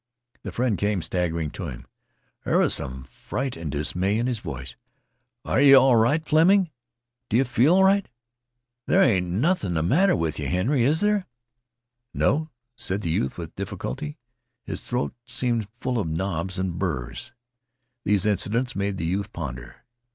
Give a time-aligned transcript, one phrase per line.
[0.41, 1.85] The friend came staggering to him.
[2.43, 4.75] There was some fright and dismay in his voice.
[5.45, 6.71] "Are yeh all right, Fleming?
[7.29, 8.09] Do yeh feel all right?
[8.87, 11.27] There ain't nothin' th' matter with yeh, Henry, is there?"
[12.15, 14.17] "No," said the youth with difficulty.
[14.63, 17.31] His throat seemed full of knobs and burs.
[18.03, 19.85] These incidents made the youth ponder.